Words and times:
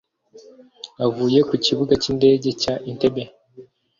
Avuye 1.05 1.39
ku 1.47 1.55
kibuga 1.65 1.93
cy’indege 2.01 2.49
cya 2.61 2.73
Entebbe 2.89 3.23